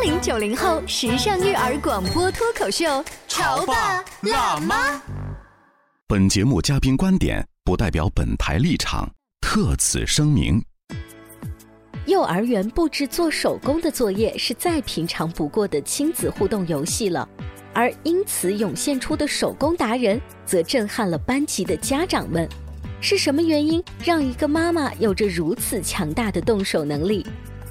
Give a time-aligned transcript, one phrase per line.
[0.00, 4.98] 八零九零后时尚育儿广播脱口秀，潮爸辣妈。
[6.08, 9.06] 本节目嘉宾观点不代表本台立场，
[9.42, 10.58] 特此声明。
[12.06, 17.28] 幼儿园布置做手工的作业是再平常不过的亲子互动游戏了，
[17.74, 22.48] 而因此涌现出的手工达人，则震撼了班级的家长们。
[23.02, 27.26] 是什么原因让一个妈妈有着如此强大的动手能力？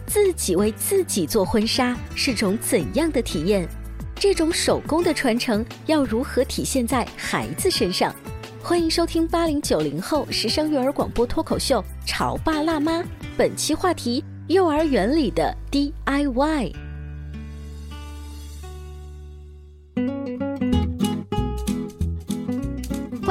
[0.09, 3.69] 自己为自己做婚纱是种怎样的体验？
[4.15, 8.13] 这种手工的传承要如何体现在孩子身上？
[8.59, 13.01] 欢迎收听八零九零后时尚育儿广播脱口秀《潮爸辣妈》，
[13.37, 16.88] 本期话题：幼儿园里的 DIY。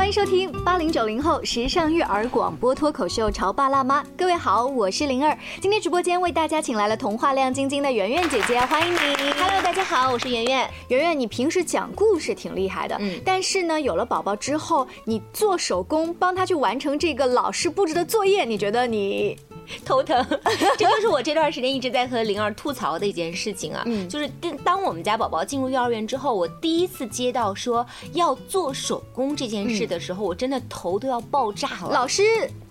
[0.09, 4.03] 迎收听八零九零后时尚育儿广播脱口秀《潮爸辣妈》。
[4.17, 5.37] 各位好，我是灵儿。
[5.61, 8.99] 今天直播间为大家请来了童话亮晶晶的圆圆姐姐，欢迎你。
[9.39, 10.71] Hello，大家好，我是圆圆。
[10.89, 19.37] 圆圆，你平时讲故事挺厉害的，嗯但是呢，有了宝宝之后，你做手工帮他去完成这个老师布置的作业，你觉得你
[19.85, 20.25] 头疼，
[20.79, 23.83] 这就是我这段时间一直在和灵儿吐槽的一件事情啊。
[23.87, 31.91] 嗯就是当当我们家宝宝进入幼儿园之后，我第一次接到说要做手工这件事的时候，我真的头都要爆炸了。
[31.91, 32.23] 老师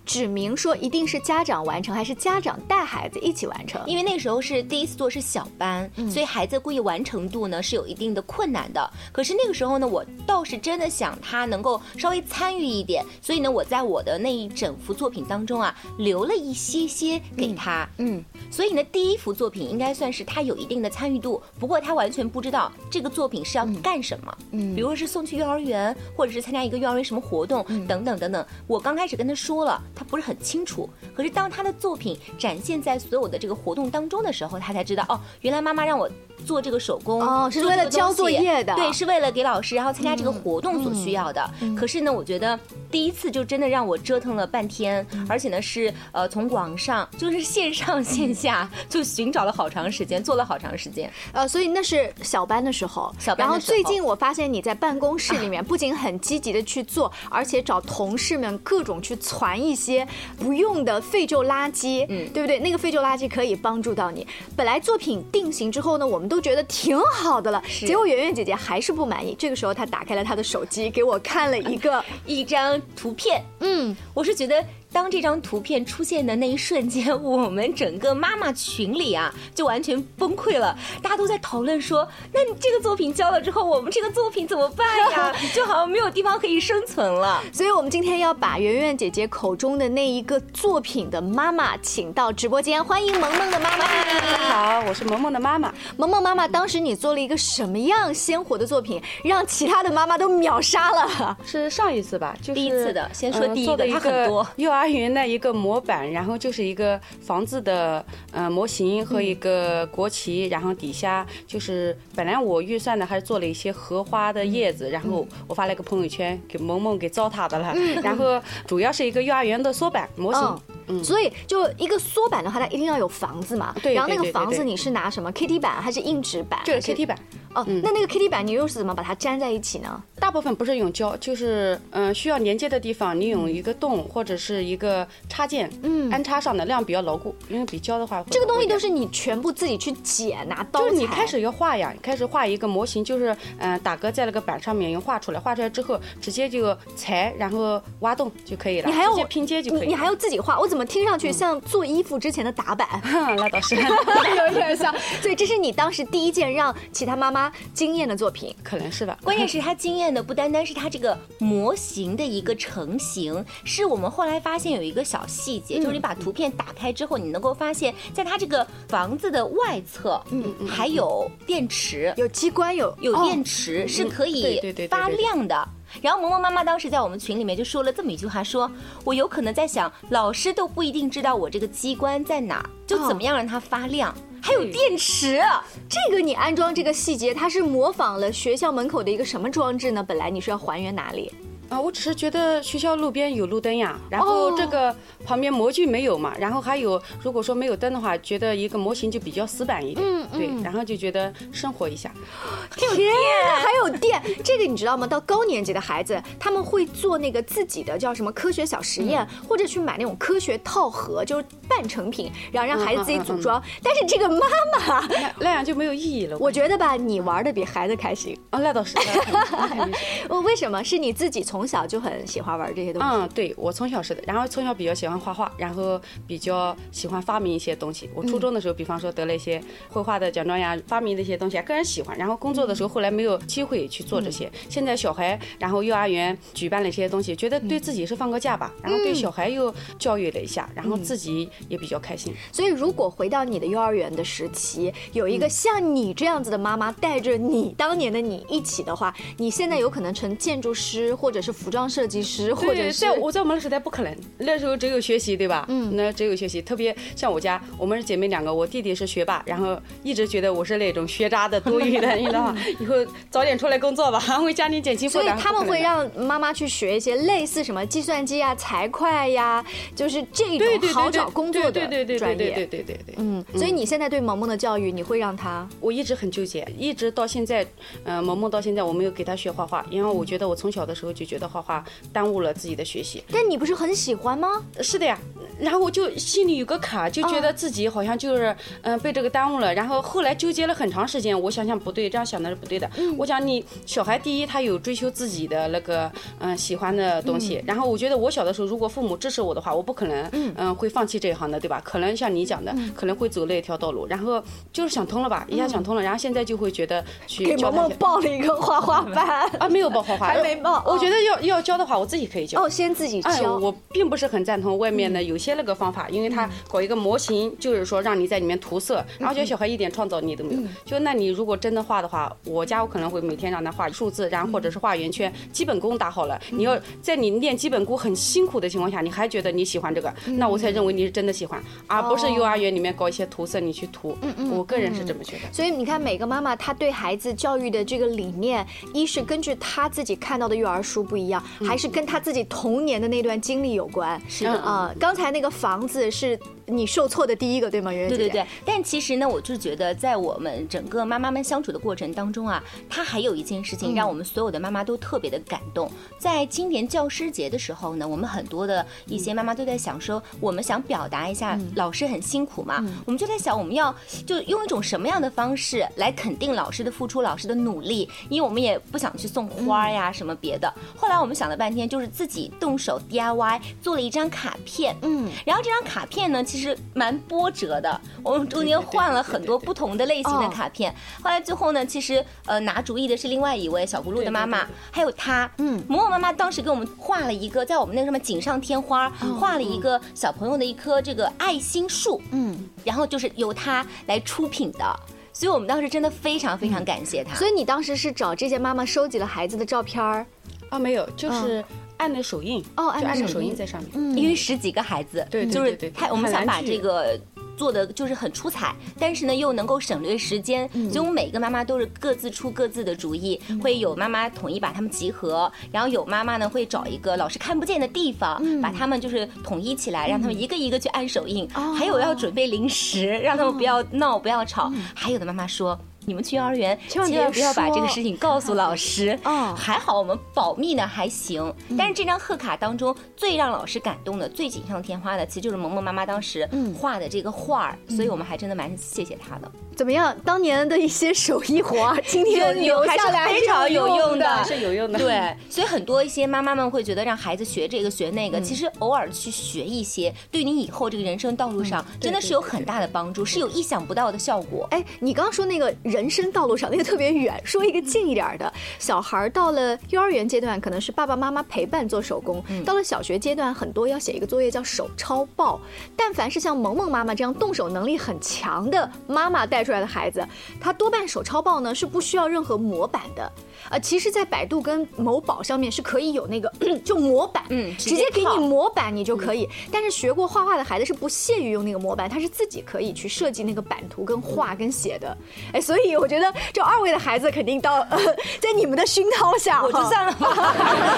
[0.08, 3.82] 指明说一定是家长完成，还是家长带孩子一起完成？
[3.86, 8.90] 因为那时候是第一次做是小班，嗯所以孩子故意完成度呢是有一定的困难的。
[9.12, 17.86] 可是那个时候呢，我倒是真的想他能够稍微参与一点，所以呢，我在我的那一整幅作品当中啊，留了一些些给他。
[17.98, 24.38] 嗯，所以呢，第一幅作品应该算是他有一定的参与度，不过他完全不知道这个作品是要干什么。
[24.52, 28.46] 嗯比如说是送去幼儿园，或者是参加一个幼儿园什么活动，嗯等等等等。
[28.66, 30.88] 我刚开始跟他说了，他不是很清楚。
[31.14, 36.08] 可是当他的作品展现在所有的这个活动当中的时候，他才知道哦，原来妈妈让我
[36.44, 41.50] 做这个手工哦是为了交作业的对，是为了给老师然后参加这个活动所需要的。
[41.60, 42.58] 嗯可是呢，我觉得
[42.90, 51.10] 第一次就真的让我折腾了半天，嗯而且呢是呃从网上就是线上线下就寻找了好长时间，做了好长时间。
[51.32, 60.06] 呃，所以那是小班的时候，小班的时候然后最近我发现你在办公室里面 不仅很积极的去做，而且找同事们各种去攒一些
[60.38, 62.58] 不用的废旧垃圾，嗯对不对？
[62.60, 64.26] 那个废旧垃圾可以帮助到你。
[64.56, 69.34] 本来作品定型之后呢，我们都觉得挺好的了，结果圆圆姐姐还是不满意。
[69.38, 74.64] 这个时候她打开了她的手机，给我看了一个， 一张图片，嗯，我是觉得。
[74.90, 80.76] 当这张图片出现的那一瞬间，我们整个妈妈群里啊，就完全崩溃了。
[81.02, 85.32] 大家都在讨论说，那你这个作品交了之后，我们这个作品怎么办呀？
[85.54, 87.42] 就好像没有地方可以生存了。
[87.52, 93.78] 所以我们今天要把圆圆姐姐口中的那一个作品的妈妈请到直播间，欢迎萌萌的妈妈。
[93.78, 95.72] 大家好，我是萌萌的妈妈。
[95.96, 101.36] 萌萌妈妈，当时你做了一个什么样鲜活的作品，让其他的妈妈都秒杀了？
[101.44, 120.77] 是上一次吧，就是第一次的先说第一个呃做的一它很多个幼儿园的一个模板，然后就是一个房子的呃模型和一个国旗，然后底下就是本来我预算的还是做了一些荷花的叶子，然后我发了一个朋友圈给萌萌给糟蹋的了，然后主要是一个幼儿园的缩版模型。
[120.88, 123.74] 嗯所以就一个缩板的话，它一定要有房子嘛。
[123.82, 126.60] 对然后那个房子你是拿什么 KT 板还是硬纸板？
[126.64, 127.18] 这个还是 KT 板。
[127.54, 130.02] 哦，那那个 KT 板你又是怎么把它粘在一起呢？
[130.20, 149.80] 大部分不是用胶，就是嗯、需要连接的地方，你用一个洞或者是一个插件，嗯安插上的量比较牢固，因为比胶的话这个东西都是你全部自己去剪，拿刀就是你开始要画呀，开始画一个模型，就是嗯、呃打嗝在那个板上面用画出来，画出来之后直接就裁，然后挖洞就可以了，你还要直接拼接就可以。
[149.80, 152.88] 你你还要自己画，我怎么听上去像做衣服之前的打板？
[153.02, 153.74] 哼 那倒是。
[154.48, 154.94] 有点像。
[155.20, 158.54] 所以这是你当时第一件让其他妈妈惊艳的作品。
[158.62, 159.18] 可能是吧。
[159.22, 175.68] 关键是它惊艳的不单单是它这个模型的一个成型，是我们后来发现有一个小细节，就是你把图片打开之后，你能够发现，在它这个房子的外侧，嗯，还有电池，有机关，有有哦电池是可对以对对对对发亮的。
[176.00, 178.70] 然后萌萌妈妈当时在我们群里面就说了这么一句话，说
[179.04, 185.40] 我有可能在想，老师都不一定知道我这个机关在哪儿，就怎么样让它发亮，还有电池。
[185.88, 190.02] 这个你安装这个细节，它是模仿了学校门口的一个什么装置呢？
[190.02, 191.32] 本来你是要还原哪里？
[191.68, 194.94] 啊，我只是觉得学校路边有路灯呀，然哦后这个
[195.24, 202.10] 旁边模具没有嘛，然后还有如果说没有灯的话，觉得一个模型就比较死板一点，嗯对，然后就觉得生活一下，
[202.76, 204.20] 天哪，还有电！
[204.42, 205.06] 这个你知道吗？
[205.06, 213.62] 到高年级的孩子，他们会做那个自己的叫什么科学小实验，或者去买那种科学套盒，就是半成品，然后让孩子自己组装。
[213.82, 214.46] 但是这个妈
[214.78, 216.38] 妈，那那样就没有意义了。
[216.38, 218.38] 我觉得吧，你玩的比孩子开心。
[218.50, 220.26] 啊，那倒是，那肯定那肯定是。
[220.30, 220.82] 哦，为什么？
[220.82, 223.08] 是你自己从小就很喜欢玩这些东西？
[223.08, 228.08] 嗯，对我从小是的，然后从小比较喜欢画画，然后比较喜欢发明一些东西。
[228.14, 232.16] 我初中的时候，比方说得了一些绘画的奖状呀，发明的一些东西啊，个人喜欢。
[232.16, 234.50] 然后工作的时候，后来没有机会去做这些。
[234.68, 242.34] 现在小孩，然后幼儿园举办了这些东西，觉得对自己是放个假吧，然后对小孩又教育了一下，然后自己也比较开心。
[242.52, 255.64] 所以，如果回到你的幼儿园的时期，有一个像你这样子的妈妈带着你当年的你一起的话，你现在有可能成建筑师，或者是服装设计师，或者，是在我在我们那时代不可能，那时候只有学习，对吧？
[255.68, 256.60] 嗯，那只有学习。
[256.62, 262.56] 特别像我家，我们是姐妹两个，我弟弟是学霸，然后一直觉得我是那种学渣的、多余的，你知道吗？
[262.80, 262.94] 以后
[263.30, 265.42] 早点出来工作吧，为家庭减轻负担所以。
[265.42, 269.64] 他们会让妈妈去学一些类似什么计算机啊、财会呀，
[269.94, 272.66] 就是这种好找工作的对对对专对对对业。
[272.66, 273.14] 对对对。
[273.18, 277.66] 嗯，所以你现在对萌萌的教育，你会让她我一直很纠结，一直到现在，
[278.04, 283.22] 嗯、萌萌到现在我没有给她学画画，因为我觉得我从小的时候就觉得画画耽误了自己的学习。
[283.30, 284.48] 但你不是很喜欢吗？
[284.80, 285.18] 是的呀，
[285.60, 288.46] 然后我就心里有个坎，就觉得自己好像就是
[288.82, 289.74] 嗯、呃被这个耽误了。
[289.74, 292.90] 然后后来纠结了很长时间，我想想不对，这样想的是不对的。
[293.18, 297.62] 我想你小孩第一，他有追求自己的那个嗯、喜欢的东西。
[297.66, 301.80] 然后我觉得我小的时候，如果父母支持我的话，我不可能嗯、会放弃这一行的，对吧？
[301.84, 304.06] 可能像你讲的，可能会走那一条道路。
[304.06, 304.42] 然后
[304.72, 309.48] 就是想通了吧，一下想通了，然后现在就会觉得去给萌萌教他些报了一个画画班。
[309.58, 312.62] 啊，没有报画画，还没报我觉得要要教的话，我自己可以教。
[312.62, 313.56] 哦，先自己哎，教。
[313.56, 320.60] 我并不是很赞同外面的有些那个方法，因为他搞一个模型，就是说让你在里面涂色，然后小孩一点创造力都没有。
[320.84, 326.40] 就那你如果真的画的话，我家我可能会每天让他画数字，然后或者是画圆圈，基本功打好了。
[326.50, 334.16] 你要在你练基本功很辛苦的情况下，你还觉得你喜欢这个，那我才认为你是真的喜欢，而不是幼儿园里面搞一些涂色你去涂。
[334.50, 335.52] 我个人是这么觉得。
[335.52, 344.20] 所以你看，每个妈妈她对孩子教育的这个理念，一是根据她自己看到的育儿书不一样，还是跟他自己童年的那段经历有关。
[344.28, 346.38] 是的啊、刚才那个房子是
[346.68, 347.92] 你受挫的第一个，对吗？
[347.92, 355.90] 圆圆对对对，但其实呢，我就觉得在我们整个妈妈们相处的过程当中啊，它还有一件事情让我们所有的妈妈都特别的感动。
[356.18, 363.94] 在今年教师节的时候呢，我们很多的一些妈妈都在想说，我们想表达一下老师很辛苦嘛，我们就在想我们要
[364.26, 370.72] 就用一种什么样的方式来肯定老师的付出、老师的努力，因为我们也不想去送花呀什么别的。
[370.96, 376.57] 后来我们想了半天，就是自己动手 DIY 做了一张卡片，嗯，然后这张卡片呢其实
[376.94, 380.94] 蛮波折的，我们中间换了很多不同的类型的卡片。
[381.22, 395.00] 后来最后呢，其实呃拿主意的是另外一位小葫芦的妈妈，还有她，嗯，萌萌妈妈当时给我们画了一个，在我们那个什么锦上添花，画了一个小朋友的一棵这个爱心树，嗯，然后就是由她来出品的。
[395.32, 397.34] 所以我们当时真的非常非常感谢她。
[397.36, 400.26] 所以你当时是找这些妈妈收集了孩子的照片儿，
[400.68, 401.64] 啊，没有，就是
[401.98, 404.16] 按的手印，哦按的就按的手手印印在上面。
[404.16, 407.18] 因为十几个孩子，对对就是对对对太我们想把这个。
[407.58, 425.76] 做的就是很出彩，但是呢又能够省略时间，所以我们每个妈妈都是各自出各自的主意，会有妈妈统一把他们集合，然后有妈妈呢会找一个老师看不见的地方，把他们就是统一起来，让他们一个一个去按手印，还有要准备零食，让他们不要闹不要吵，还有的妈妈说。
[426.08, 429.16] 你们去幼儿园千万千万不要把这个事情告诉 老师。
[429.24, 436.48] 哦还好我们保密呢还行，但是这张贺卡当中最让老师感动的、最锦上添花的，其实就是萌萌妈妈当时
[436.78, 439.52] 画的这个画儿，所以我们还真的蛮谢谢她的。
[439.76, 440.16] 怎么样？
[440.24, 444.98] 当年的一些手艺活儿， 今天留下来非常有用的是有用的。
[444.98, 454.66] 对，所以很多一些妈妈们会觉得让孩子学这个学那个，其实偶尔去学一些，对你以后这个人生道路上真的是有很大的帮助，是有意想不到的效果。
[454.70, 457.40] 哎，你刚刚说那个人人生道路上，那个特别远。
[457.44, 465.60] 说一个近一点的，小孩儿到了幼儿园阶段，可能是爸爸妈妈陪伴做手工；到了小学阶段，很多要写一个作业叫手抄报。
[465.96, 470.24] 但凡是像萌萌妈妈这样动手能力很强的妈妈带出来的孩子，
[470.60, 473.32] 他多半手抄报呢是不需要任何模板的。
[473.70, 476.48] 呃，其实，在百度跟某宝上面是可以有那个
[476.84, 479.48] 就模板，嗯直接给你模板你就可以。
[479.72, 485.16] 但是学过画画的孩子是不屑于用那个模板，他是自己可以去设计那个版图跟画跟写的。
[485.52, 487.98] 哎，所以我觉得这二位的孩子肯定到、呃、
[488.40, 490.54] 在你们的熏陶下， 我就算了吧，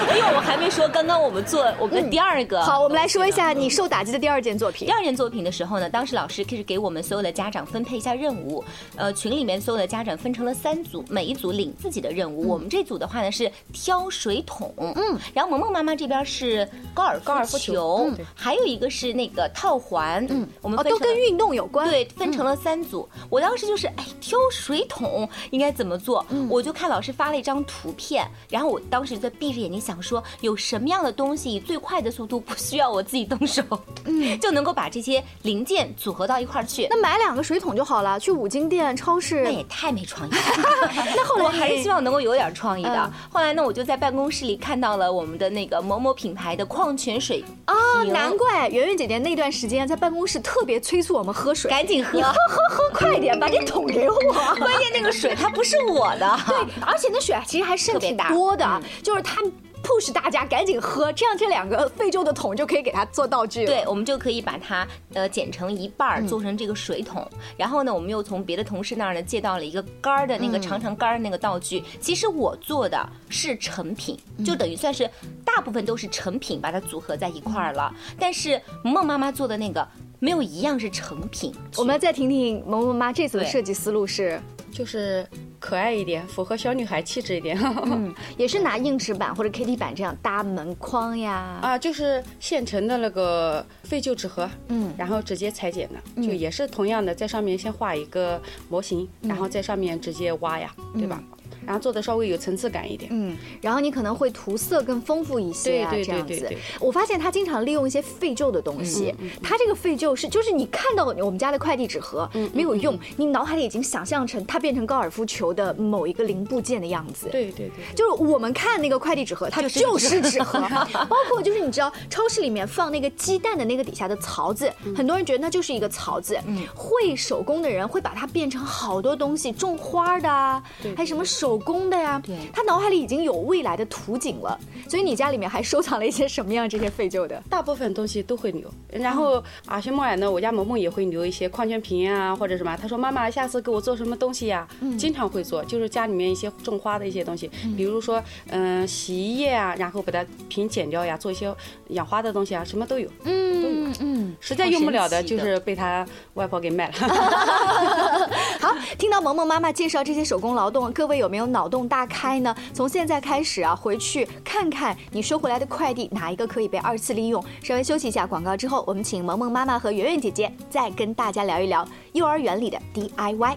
[0.09, 2.61] 因为我们还没说刚刚我们做我们的第二个。
[2.63, 4.93] 好，我们来说一下你受打击的第二件作品第。
[4.93, 8.63] 二件作品的时候呢，当时老师开始给我们所有的家长分配一下任务，
[8.95, 12.47] 呃，群里面所有的家长分成了三组，每一组领自己的任嗯务。
[12.49, 21.89] 我们这组的话呢是挑水桶，嗯，然后萌萌妈妈这边是高尔高尔夫球，嗯还有一个是那个套环，嗯，我们都跟运动有关。
[21.89, 23.09] 对，分成了三组。
[23.29, 26.25] 我当时就是，哎，挑水桶应该怎么做？
[26.49, 33.63] 我就看老师发了一张图片，然后我当时在闭着眼睛想说，有什么样的东西以最快的速度不需要我自己动手，
[34.05, 36.87] 嗯，就能够把这些零件组合到一块儿去。
[36.89, 39.51] 那买两个水桶就好了，去五金店、超市那。
[39.51, 40.39] 也太没创意了。
[41.15, 42.95] 那后来 我还是希望能够有点创意的。
[42.95, 54.15] 嗯后来呢，我就在办公室里看到了我们的那个某某品牌的矿泉水哦，难怪圆圆姐姐那段时间在办公室特别催促我们喝水，赶紧喝喝喝喝，快点，把这桶给我。
[54.61, 59.41] 关键那个水它不是我的，对，而且那水其实还剩挺多的，就是他
[59.83, 63.65] push 大家赶紧喝，这样这两个废旧的桶就可以给它做道具了。
[63.65, 67.27] 对，我们就可以把它呃剪成一半儿，做成这个水桶。
[67.57, 71.83] 然后呢，我们又从别的同事那儿呢借到了一个杆儿的那个长长杆儿那个道具。
[71.99, 74.15] 其实我做的是成品，
[74.45, 75.09] 就等于算是
[75.43, 77.91] 大部分都是成品，把它组合在一块儿了。
[78.19, 79.87] 但是萌萌妈妈做的那个
[80.21, 81.51] 没有一样是成品。
[81.77, 84.39] 我们再听听萌萌妈这次的设计思路是，
[84.71, 85.27] 就是
[85.59, 87.59] 可爱一点，符合小女孩气质一点。
[87.85, 91.59] 嗯， 也是拿硬纸板或者 KT 板这样搭门框呀。
[91.63, 101.21] 啊，就是现成的那个废旧纸盒，嗯然后直接裁剪的，就也是同样的，在上面先画一个模型，然后在上面直接挖呀，对吧？
[101.65, 103.09] 然后做的稍微有层次感一点。
[103.13, 106.49] 嗯，然后你可能会涂色更丰富一些啊，这样子。
[106.79, 117.27] 我发现他经常利用一些废旧的东西，嗯他这个废旧是就是你看到我们家的快递纸盒嗯没有用，你脑海里已经想象成它变成高尔夫球的某一个零部件的样子。
[117.31, 119.79] 对对对，就是我们看那个快递纸盒，它就是
[120.21, 120.59] 纸盒，
[121.09, 126.37] 包括就是你知道超市里面放那个鸡蛋的那个底下的槽子，嗯很多人觉得那就是一个槽子。
[126.75, 130.61] 会手工的人会把它变成好多东西，种花的啊，
[130.95, 132.21] 还有什么手工的呀。
[132.25, 134.59] 对他脑海里已经有未来的图景了。
[134.89, 137.41] 所以你家里面还收藏了一些什么样这些废旧的？
[137.49, 138.69] 大部分东西都会留。
[138.89, 142.75] 然后啊，学梦然呢，我家萌萌也会留一些矿泉瓶啊，或者什么。
[142.81, 144.67] 他说妈妈，下次给我做什么东西呀？
[144.97, 151.53] 经常会做，就是家里面一些种花的一些东西，比如说嗯、洗衣液啊，然后把它瓶剪掉呀，做一些
[151.89, 153.09] 养花的东西啊，什么都有。
[153.23, 154.35] 嗯都有嗯。
[154.39, 156.93] 实在用不了的就是被他外婆给卖了。
[158.59, 162.55] 好，听到萌萌妈妈介绍这些手工劳动，各位有没有脑洞大开呢？
[162.73, 167.43] 从现在开始啊，回去看看你收回来的快递哪一个可以被二次利用。
[167.63, 173.55] 稍微休息一下广告之后，我们请萌萌妈妈和圆圆姐姐再跟大家聊一聊幼儿园里的 DIY。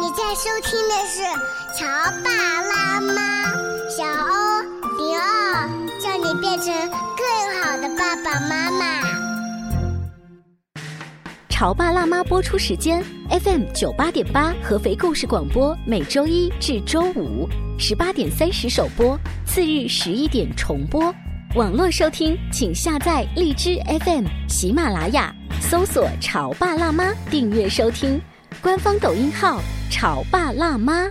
[0.00, 1.22] 你在收听的是
[1.76, 1.86] 《乔
[2.24, 2.30] 爸
[2.62, 3.12] 拉妈》，
[3.90, 4.62] 小欧
[4.96, 5.68] 零二，
[6.00, 6.72] 叫你变成
[7.16, 9.29] 更好的爸爸妈妈。
[11.60, 17.46] 潮爸辣妈播出时间：FM 九八点八合肥故事广播，每周一至周五
[17.78, 19.14] 十八点三十首播，
[19.44, 21.14] 次日十一点重播。
[21.54, 28.18] 网络收听，请下载荔枝 FM、喜马拉雅，搜索“潮爸辣妈”订阅收听。
[28.62, 29.60] 官方抖音号
[29.92, 31.10] “潮爸辣妈”。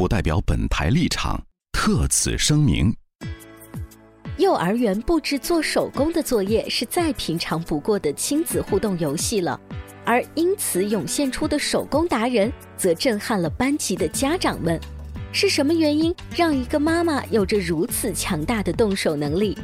[0.00, 1.38] 不代表本台立场，
[1.72, 2.90] 特此声明。
[4.38, 9.60] 幼儿园布置做手工的作业是再平常不过的亲子互动游戏了，
[10.06, 14.80] 而因此涌现出的手工达人，则震撼了班级的家长们。
[15.32, 19.54] 是什么原因让一个妈妈有着如此强大的动手能力？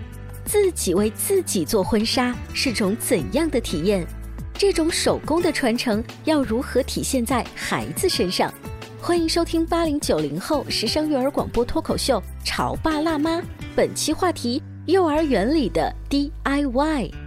[0.44, 4.06] 自己为自己做婚纱是种怎样的体验？
[4.52, 8.52] 这种手工的传承要如何体现在孩子身上？
[9.06, 13.38] 欢迎收听八零九零后时尚育儿广播脱口秀《潮爸辣妈》，
[13.76, 17.25] 本期话题：幼儿园里的 DIY。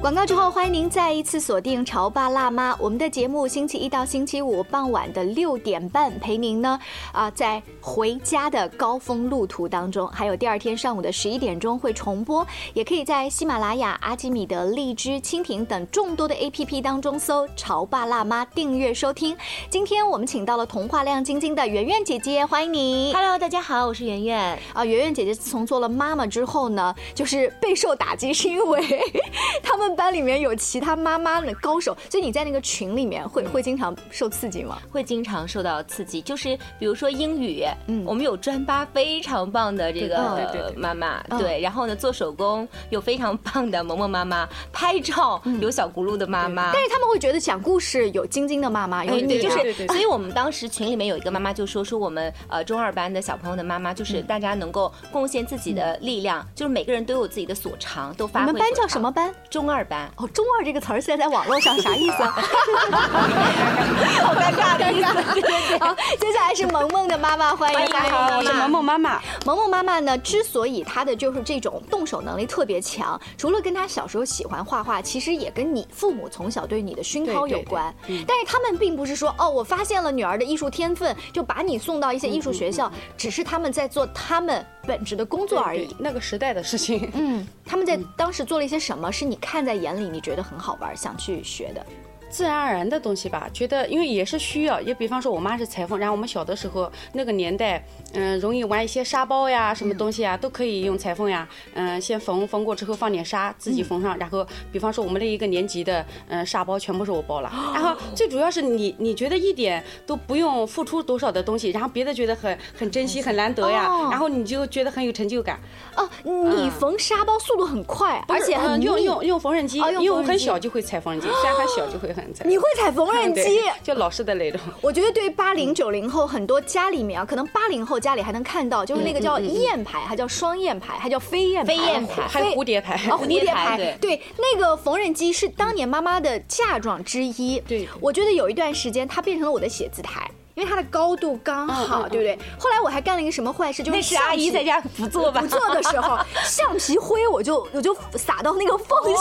[0.00, 6.80] 广告之后，欢迎您再一次锁定《潮爸辣妈》我们的节目，星期一到星期五傍晚的六点半陪您呢
[7.12, 19.36] 啊，在回家的高峰路途当中，还有第二天上午的十一点钟会重播，也可以在喜马拉雅、阿基米德、荔枝、蜻蜓等众多的 APP 当中搜“潮爸辣妈”订阅收听。
[19.68, 23.12] 今天我们请到了童话亮晶晶的圆圆姐姐，欢迎你。
[23.12, 24.58] Hello，大家好，我是圆圆。
[24.72, 28.82] 啊，圆圆姐姐自从做了妈妈之后呢，就是备受打击，是因为
[29.62, 34.78] 他们班里面有其他妈妈的高手，所以你在那个群里面会会经常受刺激吗？
[34.90, 58.46] 会经常受到刺激，就是比如说英语，嗯，我们有专八非常棒的这对个对对对妈妈，嗯对，然后呢做手工有非常棒的萌萌妈妈，拍照有小轱辘的妈妈，但是他们会觉得讲故事有晶晶的妈妈，有就是，所以我们当时群里面有一个妈妈就说，说我们呃中二班的小朋友的妈妈，嗯就是大家能够贡献自己的力量，就是每个人都有自己的所长，都发挥。
[58.46, 59.10] 你们班叫什么？
[59.10, 59.34] 班？
[59.50, 60.10] 中二班。
[60.16, 62.32] 哦，中二这个词儿现在在网络上啥意思啊？
[64.22, 65.78] 好尴尬的意思。
[65.78, 69.20] 好，接下来是萌萌的妈妈，欢迎大家好，我是萌萌妈妈。
[69.44, 77.94] 萌萌妈妈呢，之所以她的就是这种动手能力特别强，除了跟她小时候喜欢画画，其实也跟你父母从小对你的熏陶有关。
[78.06, 85.94] 对嗯但是他们并不是说哦，我发现了女儿的艺术天分，就把你送到一些艺术学校，只是他们在做他们本职的工作而已。
[86.00, 87.08] 那个时代的事情。
[87.14, 91.86] 嗯，他们在当时做了一些什么，是你看在眼里，你觉得很好玩，想去学的？
[92.30, 97.84] 自然而然的东西吧，觉得因为也是需要，也比方说我妈是裁缝，然后我们小的时候那个年代，
[98.14, 114.08] 嗯、容易玩一些沙包呀，什么东西啊，都可以用裁缝呀，嗯、先缝缝过之后放点沙，自己缝上，然后比方说我们那一个年级的，嗯、沙包全部是我包了，然后最主要是你你觉得一点都不用付出多少的东西，然后别的觉得很很珍惜很难得呀，哦。
[114.10, 115.58] 然后你就觉得很有成就感，
[115.96, 122.12] 哦，你缝沙包速度很快，而且很嗯用用用缝纫机，因为我很小就会裁缝纫机， 虽然很小就会
[122.44, 123.60] 你会踩缝纫机？
[123.82, 124.60] 就老式的那种。
[124.80, 137.60] 我觉得对于八零九零后很多家里面啊，可能八零后家里还能看到，就是那个叫燕牌，还叫双燕牌，还叫飞燕牌，飞燕牌还有蝴蝶牌啊，蝴蝴蝶蝶牌对，那个缝纫机是当年妈妈的嫁妆之一。
[137.60, 140.30] 对我觉得有一段时间它变成了我的写字台。
[140.54, 142.38] 因为它的高度刚好，对不对？
[142.58, 149.16] 后来我还干了一个什么坏事，就是那是阿姨在家不做吧不做的时候， 橡皮灰我就我就撒到那个缝隙里，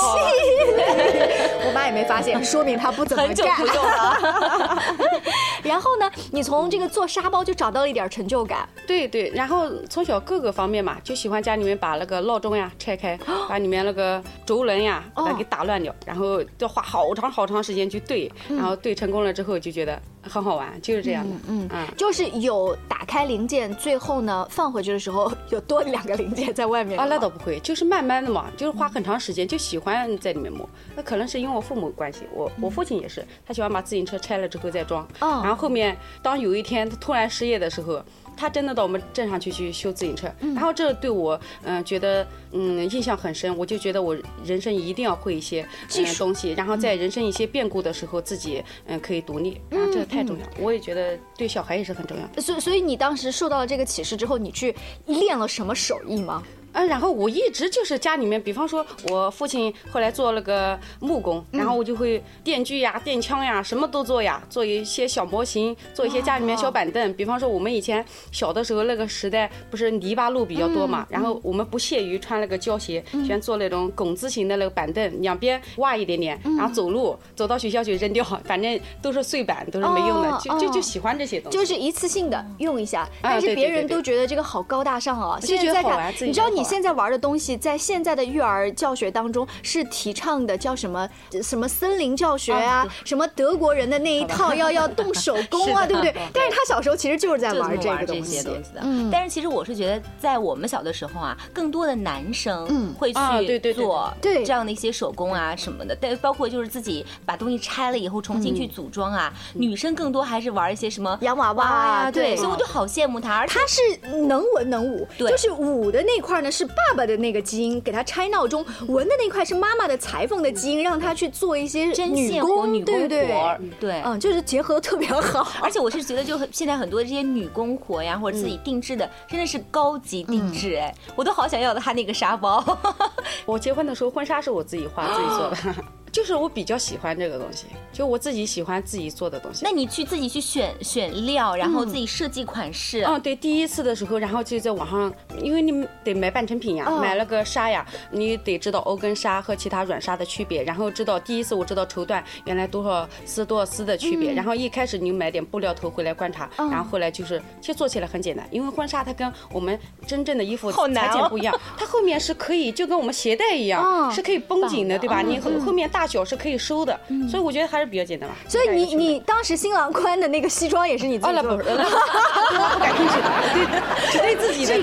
[1.67, 3.65] 我妈也没发现，说明她不怎么干。
[3.65, 4.79] 了。
[5.63, 8.67] 然后呢，你从这个做沙包就找到了一点成就感。
[8.87, 21.36] 对对，然后从小各个方面嘛，就喜欢家里面把那个闹钟呀拆开，把里面那个轴轮呀把它给打乱掉，然后要花好长好长时间去对，然后对成功了之后就觉得很好玩，就是这样的。
[21.47, 30.67] 嗯嗯就是有打开零件，最后呢放回去的时候有多两个零件在外面啊，那倒不会，就是慢慢的嘛，就是花很长时间，就喜欢在里面磨。
[30.95, 35.08] 那可能是因为我父母关系，我我父亲也是，他喜欢把自行车拆了之后再装。
[35.19, 38.03] 嗯然后后面当有一天他突然失业的时候，
[38.39, 52.41] 他真的到我们镇上去去修自行车，然后这对我嗯、觉得嗯印象很深，我就觉得我人生一定要会一些技术嗯东西，然后在人生一些变故的时候自己嗯可以独立，然后这个太重要，我也觉得对小孩也是很重要的。
[52.41, 54.73] 所以所以你当时受到了这个启示之后，你去
[55.08, 56.41] 练了什么手艺吗？
[56.73, 67.13] 嗯，然后我一直就是家里面，比方说我父亲后来做了个木工，然后我就会电锯呀、电枪呀，什么都做呀，做一些小模型，做一些家里面小板凳。
[67.13, 81.58] 比方说我们以前小的时候那个时代，不是泥巴路比较多嘛，然后我们不屑于穿那个胶鞋，喜欢做那种拱字形的那个板凳，两边挖一点点，然后走路走到学校去扔掉，反正都是碎板，都是没用的，哦就就哦就喜欢这些东西。
[81.58, 85.38] 就是一次性的用一下，但是别人都觉得这个好高大上哦。
[85.41, 91.10] 就现在再看觉得好玩，你知道你现在玩的东西，在现在的育儿教学当中是提倡的，叫什么
[91.41, 96.13] 什么森林教学啊，什么德国人的那一套要要动手工啊，对不对？
[96.32, 98.43] 但是他小时候其实就是在玩这些西。
[98.43, 98.82] 东西的。
[98.84, 99.10] 嗯。
[99.12, 102.93] 但是其实我是觉得，在我们小的时候啊，更多的男生嗯。
[102.93, 104.45] 会去做对。
[104.45, 109.34] 这样的一些手工啊什么的，但包括就是自己把东西拆了以后重新去组装啊。
[109.55, 112.38] 女生更多还是玩一些什么洋娃娃啊对，对。
[112.38, 115.32] 所以我就好羡慕他，而且他是能文能武，对。
[115.32, 123.27] 就是武的那块呢是爸爸的那个基因，给他拆闹钟；纹的那块是妈妈的裁缝的基因，让他去做一些针女线活、工，女工对不对？
[123.33, 125.47] 活，对，嗯，就是结合的特别好。
[125.62, 132.63] 而且我是觉得，就很现在很多这些女工活呀，或者自己定制的，真的是高级定制哎，我都好想要他那个沙包。
[133.45, 135.83] 我结婚的时候婚纱是我自己画自己做的。
[136.11, 139.63] 就是我比较喜欢这个东西，就我自己喜欢自己做的东西。
[139.63, 143.03] 那你去自己去选选料，然后自己设计款式。
[143.03, 165.21] 嗯，对，第一次的时候，然后就在网上，因为你得买半成品呀，买了个纱呀，你得知道欧根纱和其他软纱的区别，然后知道第一次我知道绸缎原来多少丝多少丝的区别，然后一开始你买点布料头回来观察，然后后来就是其实做起来很简单，因为婚纱它跟我们真正的衣服裁剪不一样，它后面是可以就跟我们鞋带一样，是可以绷紧的，对吧？
[165.21, 165.98] 你后后面大。
[165.99, 166.97] 大小是可以收的，
[167.29, 168.33] 所以我觉得还是比较简单吧。
[168.47, 171.57] 所以你你当时新郎官的那个西装也是你自己做的？
[171.59, 174.75] 不感兴趣的，只对自己的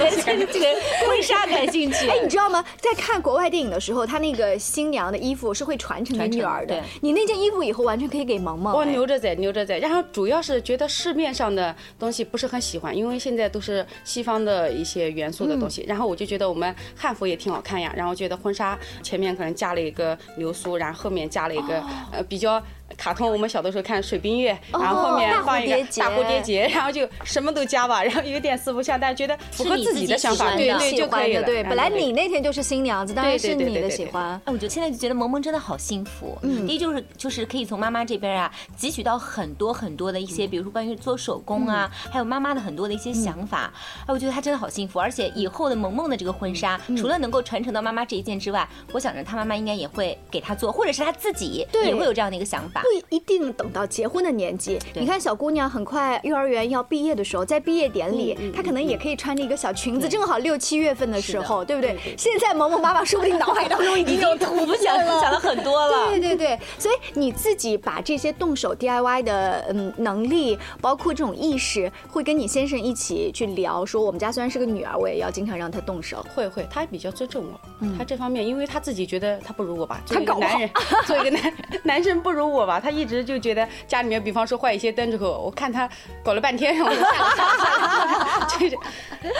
[0.52, 0.66] 这个
[1.08, 2.06] 婚纱感兴趣。
[2.12, 2.62] 哎，你知道吗？
[2.82, 6.78] 在看国外电影的时候，他那个新娘的衣服是会传承给女儿的。
[7.00, 8.76] 你那件衣服以后完全可以给萌萌。
[8.76, 9.78] 我留着在，留着在。
[9.78, 15.82] 然后主要是觉得市面上的东西不是很喜欢，因为现在都是西方的一些元素的东西。
[15.88, 17.90] 然后我就觉得我们汉服也挺好看呀。
[17.96, 21.05] 然后觉得婚纱前面可能加了一个流苏，然后。
[21.06, 22.60] 后面加了一个呃比较。
[22.96, 29.36] 卡通，我们小的时候看水冰月，然后后面放一个大蝴蝶结，然后就什么都加吧，然后有点四不像，但是觉得。
[29.50, 31.42] 符合自己的想法，对对就可以了。
[31.44, 34.40] 对，本来你那天就是新娘子，当然是你的喜欢。
[34.44, 36.36] 哎，我就现在就觉得萌萌真的好幸福。
[36.42, 43.72] 嗯，第一就是就是可以从妈妈这边啊汲取到很多很多的一些，比如说关于做手工啊，还有妈妈的很多的一些想法。
[44.00, 52.82] 哎，我觉得她真的好幸福，而且以后的萌萌的这个婚纱，除了能够传承到妈妈这一件之外，我想着她妈妈应该也会给她做，或者是她自己也会有这样的一个想法。
[52.86, 53.52] 不一定。
[53.56, 61.96] 等到结婚的年纪，你看小姑娘很快幼儿园要毕业的时候，在毕业典礼，她可能也可以穿着一个小裙子，正好六七月份的时候，对不对？
[62.18, 66.08] 现在萌萌妈妈说不定脑海当中已经有图想 想了很多了。
[66.10, 76.24] 对对对，所以你自己把这些动手 DIY 的嗯能力，包括这种意识，会跟你先生一起去聊，说我们家虽然是个女儿，我也要经常让她动手。
[76.34, 80.70] 会会，他比较尊重我，他这方面，因为他自己觉得他不如我吧，做一个男人，
[81.06, 81.52] 做一个男
[81.84, 83.36] 男生不如我吧，他一直就。
[83.46, 85.88] 觉得家里面，比方说坏一些灯之后，我看他
[86.24, 86.96] 搞了半天，我就
[88.58, 88.76] 就是，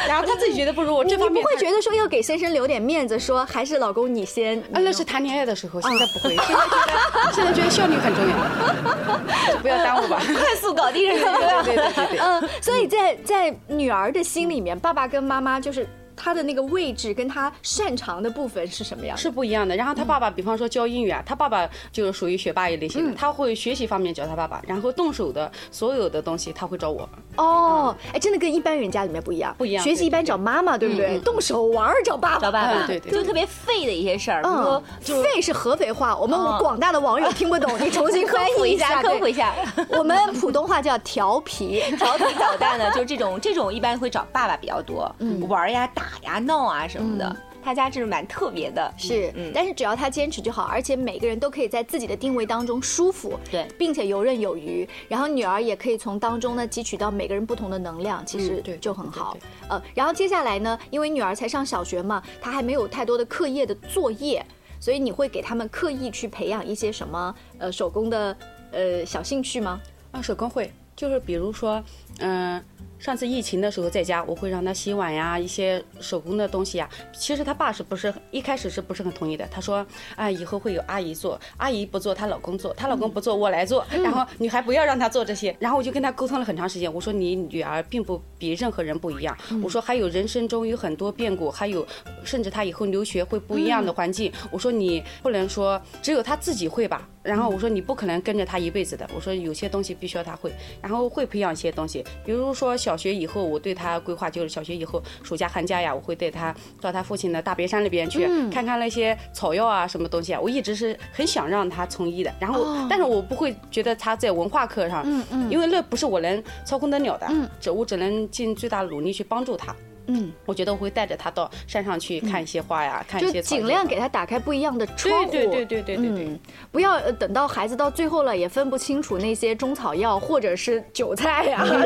[0.06, 4.60] 然后他自己觉得不如我这方面，不会觉得说要给先生留点面子，说还是老公你先。
[4.72, 11.62] 啊，那是谈恋爱的时候，现在不会，现在觉得现在觉得效率很重要，不要耽误吧，快速搞定是吧？
[11.64, 15.88] 对对对对，嗯，所以在在女儿的心里面，爸爸跟妈妈就是。
[16.16, 19.16] 他的那个位置跟他擅长的部分是什么样？
[19.16, 19.76] 是不一样的。
[19.76, 27.08] 然后他爸爸，比方说教英语啊，他爸爸就是属于学霸一类型的，他会学习方面教他爸爸，然后动手的所有的东西他会找我。
[27.36, 29.84] 哦，哎，真的跟一般人家里面不一样，不一样。
[29.84, 31.18] 学习一般找妈妈，对不对？
[31.20, 34.42] 动手玩找爸爸，找爸爸，对对，就特别废的一些事儿。
[34.44, 34.82] 嗯，
[35.22, 39.54] 废是合肥话，我们广大的网友听不懂，你重新 科普一下，科普一下。
[39.90, 45.14] 我们普通话叫调皮，调皮捣蛋的，就是这种这种一般会找爸爸比较多，
[45.48, 46.86] 玩呀、打呀、闹啊。
[46.88, 59.36] 什么的，他家这是蛮特别的，是，但是只要他坚持就好，而且每个人都可以在自己的定位当中舒服，对，并且游刃有余，然后女儿也可以从当中呢汲取到每个人不同的能量，其实就很好，
[59.68, 64.44] 呃，然后接下来呢，因为女儿才上小学嘛，她还没有太多的课业的作业，
[64.78, 68.36] 所以你会给他们刻意去培养一些什么呃手工的
[68.70, 69.80] 呃小兴趣吗？
[70.12, 71.82] 啊，手工会，就是比如说，
[72.20, 72.62] 嗯。
[72.98, 76.88] 上次疫情的时候在家，我会让他洗碗呀，一些手工的东西呀。
[77.12, 79.46] 其实他爸是不是一开始是不是很同意的？
[79.50, 83.86] 他说：“啊，以后会有阿姨做，阿姨不做，她老公做，她老公不做，我来做。
[83.90, 86.92] 然后你还不要让他做这些。”然后我就跟他沟通了很长时间。
[86.92, 89.36] 我说：“你女儿并不比任何人不一样。
[89.62, 91.86] 我说还有人生中有很多变故，还有
[92.24, 94.32] 甚至她以后留学会不一样的环境。
[94.50, 119.74] 我说你不能说只有她自己会吧。”然后我说你不可能跟着她一辈子的，我说有些东西必须要她会，然后会培养一些东西，比如说小学以后，我对他规划就是小学以后暑假寒假呀，我会带他到他父亲的大别山里边去看看那些草药啊什么东西啊，我一直是很想让他从医的，然后但是我不会觉得他在文化课上，嗯嗯，因为那不是我能操控得了的，嗯，这我只能尽最大的努力去帮助他。
[120.08, 125.32] 嗯，我觉得我会带着他到山上去看一些花呀，看一些就尽量给他打开不一样的窗户。
[125.32, 131.84] 对对对对对对，不要等到孩子到最后了也分不清楚那些中草药或者是韭菜呀，对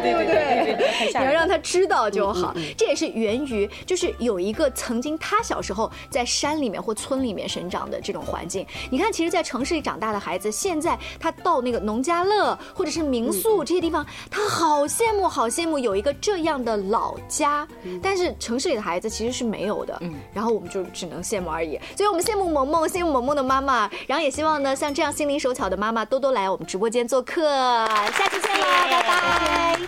[0.00, 2.74] 对对对你要让他知道就好嗯嗯嗯。
[2.76, 8.66] 这也是源于就是有一个曾经他小时候在山里面或村里面生长的这种环境。
[8.90, 17.66] 你看，其实，在城市里长大的孩子，现在他到那个农家乐或者是民宿这些地方，他好羡慕，好羡慕有一个这样的老家。
[18.02, 20.00] 但是城市里的孩子其实是没有的，
[20.32, 21.78] 然后我们就只能羡慕而已。
[21.96, 27.42] 所以我们羡慕萌萌，羡慕萌萌的妈妈，然后也希望呢，像这样心灵手巧的妈妈多多来我们直播间做客。
[27.46, 29.87] 下期见喽，拜拜。